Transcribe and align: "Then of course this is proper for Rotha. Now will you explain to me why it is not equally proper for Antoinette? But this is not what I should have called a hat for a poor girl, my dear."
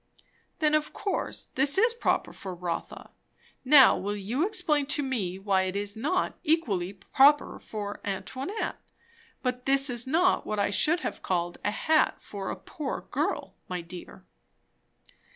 "Then 0.57 0.73
of 0.73 0.93
course 0.93 1.51
this 1.53 1.77
is 1.77 1.93
proper 1.93 2.33
for 2.33 2.55
Rotha. 2.55 3.11
Now 3.63 3.95
will 3.95 4.15
you 4.15 4.47
explain 4.47 4.87
to 4.87 5.03
me 5.03 5.37
why 5.37 5.61
it 5.65 5.75
is 5.75 5.95
not 5.95 6.39
equally 6.43 6.93
proper 6.93 7.59
for 7.59 8.01
Antoinette? 8.03 8.77
But 9.43 9.67
this 9.67 9.91
is 9.91 10.07
not 10.07 10.43
what 10.43 10.57
I 10.57 10.71
should 10.71 11.01
have 11.01 11.21
called 11.21 11.59
a 11.63 11.69
hat 11.69 12.19
for 12.19 12.49
a 12.49 12.55
poor 12.55 13.01
girl, 13.11 13.53
my 13.69 13.81
dear." 13.81 14.25